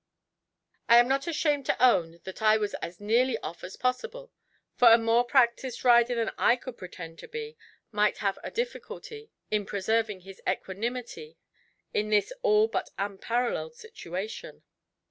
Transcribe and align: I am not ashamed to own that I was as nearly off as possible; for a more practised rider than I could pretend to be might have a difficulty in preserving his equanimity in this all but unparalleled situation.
I 0.89 0.97
am 0.97 1.07
not 1.07 1.27
ashamed 1.27 1.67
to 1.67 1.79
own 1.79 2.21
that 2.23 2.41
I 2.41 2.57
was 2.57 2.73
as 2.81 2.99
nearly 2.99 3.37
off 3.41 3.63
as 3.63 3.75
possible; 3.75 4.31
for 4.73 4.87
a 4.91 4.97
more 4.97 5.23
practised 5.23 5.85
rider 5.85 6.15
than 6.15 6.31
I 6.39 6.55
could 6.55 6.75
pretend 6.75 7.19
to 7.19 7.27
be 7.27 7.55
might 7.91 8.17
have 8.17 8.39
a 8.43 8.49
difficulty 8.49 9.29
in 9.51 9.63
preserving 9.67 10.21
his 10.21 10.41
equanimity 10.49 11.37
in 11.93 12.09
this 12.09 12.33
all 12.41 12.67
but 12.67 12.89
unparalleled 12.97 13.75
situation. 13.75 14.63